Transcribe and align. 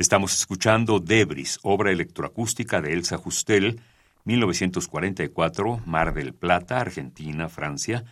Estamos 0.00 0.32
escuchando 0.32 1.00
Debris, 1.00 1.58
obra 1.64 1.90
electroacústica 1.90 2.80
de 2.80 2.92
Elsa 2.92 3.16
Justel, 3.16 3.80
1944, 4.26 5.80
Mar 5.86 6.14
del 6.14 6.34
Plata, 6.34 6.80
Argentina, 6.80 7.48
Francia, 7.48 8.04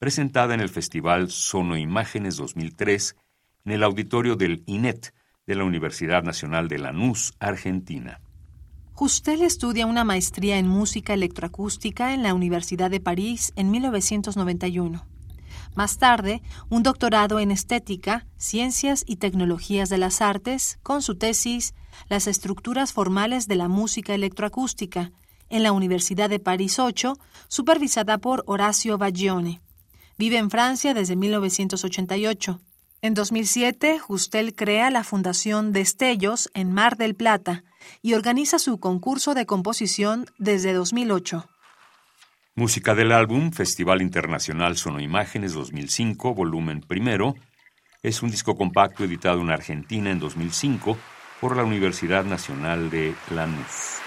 presentada 0.00 0.54
en 0.54 0.60
el 0.60 0.68
Festival 0.68 1.30
Sonoimágenes 1.30 2.38
2003 2.38 3.14
en 3.66 3.70
el 3.70 3.84
auditorio 3.84 4.34
del 4.34 4.64
INET 4.66 5.14
de 5.46 5.54
la 5.54 5.62
Universidad 5.62 6.24
Nacional 6.24 6.66
de 6.66 6.78
Lanús, 6.78 7.34
Argentina. 7.38 8.20
Justel 8.94 9.42
estudia 9.42 9.86
una 9.86 10.02
maestría 10.02 10.58
en 10.58 10.66
música 10.66 11.14
electroacústica 11.14 12.14
en 12.14 12.24
la 12.24 12.34
Universidad 12.34 12.90
de 12.90 12.98
París 12.98 13.52
en 13.54 13.70
1991. 13.70 15.06
Más 15.78 15.98
tarde, 15.98 16.42
un 16.70 16.82
doctorado 16.82 17.38
en 17.38 17.52
estética, 17.52 18.26
ciencias 18.36 19.04
y 19.06 19.14
tecnologías 19.14 19.88
de 19.88 19.96
las 19.96 20.20
artes, 20.20 20.80
con 20.82 21.02
su 21.02 21.14
tesis 21.14 21.72
Las 22.08 22.26
estructuras 22.26 22.92
formales 22.92 23.46
de 23.46 23.54
la 23.54 23.68
música 23.68 24.12
electroacústica, 24.12 25.12
en 25.48 25.62
la 25.62 25.70
Universidad 25.70 26.28
de 26.28 26.40
París 26.40 26.80
8, 26.80 27.16
supervisada 27.46 28.18
por 28.18 28.42
Horacio 28.48 28.98
Baglione. 28.98 29.60
Vive 30.18 30.38
en 30.38 30.50
Francia 30.50 30.94
desde 30.94 31.14
1988. 31.14 32.60
En 33.00 33.14
2007, 33.14 34.00
Justel 34.00 34.56
crea 34.56 34.90
la 34.90 35.04
Fundación 35.04 35.72
Destellos 35.72 36.50
en 36.54 36.72
Mar 36.72 36.96
del 36.96 37.14
Plata 37.14 37.62
y 38.02 38.14
organiza 38.14 38.58
su 38.58 38.80
concurso 38.80 39.32
de 39.32 39.46
composición 39.46 40.26
desde 40.38 40.72
2008. 40.72 41.48
Música 42.58 42.96
del 42.96 43.12
álbum 43.12 43.52
Festival 43.52 44.02
Internacional 44.02 44.76
Sonoimágenes 44.76 45.52
2005, 45.52 46.34
volumen 46.34 46.80
primero, 46.80 47.36
es 48.02 48.20
un 48.20 48.32
disco 48.32 48.56
compacto 48.56 49.04
editado 49.04 49.42
en 49.42 49.50
Argentina 49.50 50.10
en 50.10 50.18
2005 50.18 50.98
por 51.40 51.56
la 51.56 51.62
Universidad 51.62 52.24
Nacional 52.24 52.90
de 52.90 53.14
Lanús. 53.30 54.00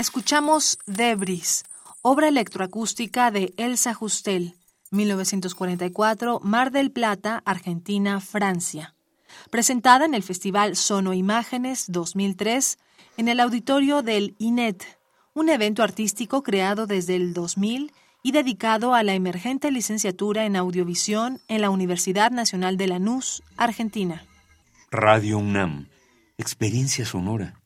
Escuchamos 0.00 0.78
Debris, 0.86 1.62
obra 2.00 2.28
electroacústica 2.28 3.30
de 3.30 3.52
Elsa 3.58 3.92
Justel, 3.92 4.54
1944, 4.92 6.40
Mar 6.42 6.70
del 6.72 6.90
Plata, 6.90 7.42
Argentina, 7.44 8.18
Francia. 8.22 8.94
Presentada 9.50 10.06
en 10.06 10.14
el 10.14 10.22
Festival 10.22 10.76
Sonoimágenes 10.76 11.84
2003 11.88 12.78
en 13.18 13.28
el 13.28 13.40
auditorio 13.40 14.00
del 14.00 14.36
INET, 14.38 14.82
un 15.34 15.50
evento 15.50 15.82
artístico 15.82 16.42
creado 16.42 16.86
desde 16.86 17.16
el 17.16 17.34
2000 17.34 17.92
y 18.22 18.32
dedicado 18.32 18.94
a 18.94 19.02
la 19.02 19.12
emergente 19.12 19.70
licenciatura 19.70 20.46
en 20.46 20.56
audiovisión 20.56 21.42
en 21.46 21.60
la 21.60 21.68
Universidad 21.68 22.30
Nacional 22.30 22.78
de 22.78 22.86
Lanús, 22.86 23.42
Argentina. 23.58 24.24
Radio 24.90 25.36
UNAM, 25.36 25.88
experiencia 26.38 27.04
sonora. 27.04 27.59